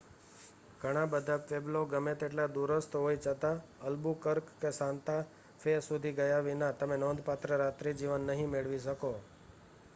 ઘણાં 0.81 1.09
બધાં 1.09 1.41
પ્વેબ્લો 1.41 1.81
ગમે 1.87 2.13
તેટલાં 2.15 2.55
દૂરસ્થ 2.55 2.95
હોય 2.97 3.19
છતાં 3.19 3.59
અલ્બુકર્ક 3.83 4.49
કે 4.61 4.71
સાન્તા 4.73 5.21
ફે 5.59 5.75
સુધી 5.81 6.13
ગયા 6.15 6.43
વિના 6.43 6.73
તમે 6.75 6.97
નોંધપાત્ર 6.99 7.53
રાત્રિજીવન 7.57 8.25
નહીં 8.29 8.49
મેળવી 8.49 8.81
શકો 8.81 9.11